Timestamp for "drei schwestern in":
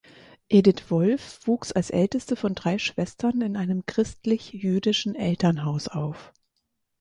2.55-3.55